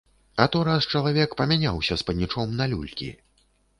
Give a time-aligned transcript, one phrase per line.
[0.43, 3.11] А то раз чалавек памяняўся з панічом на люлькі.